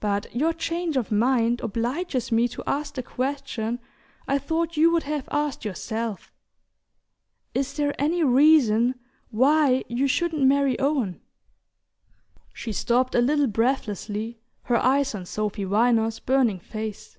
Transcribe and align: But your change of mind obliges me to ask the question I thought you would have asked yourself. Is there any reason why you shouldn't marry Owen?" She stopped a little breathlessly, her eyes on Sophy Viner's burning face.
But 0.00 0.34
your 0.34 0.52
change 0.52 0.96
of 0.96 1.12
mind 1.12 1.60
obliges 1.60 2.32
me 2.32 2.48
to 2.48 2.64
ask 2.66 2.94
the 2.94 3.04
question 3.04 3.78
I 4.26 4.36
thought 4.36 4.76
you 4.76 4.90
would 4.90 5.04
have 5.04 5.28
asked 5.30 5.64
yourself. 5.64 6.32
Is 7.54 7.74
there 7.74 7.94
any 7.96 8.24
reason 8.24 8.98
why 9.30 9.84
you 9.86 10.08
shouldn't 10.08 10.42
marry 10.42 10.76
Owen?" 10.80 11.20
She 12.52 12.72
stopped 12.72 13.14
a 13.14 13.20
little 13.20 13.46
breathlessly, 13.46 14.40
her 14.62 14.76
eyes 14.78 15.14
on 15.14 15.24
Sophy 15.24 15.62
Viner's 15.62 16.18
burning 16.18 16.58
face. 16.58 17.16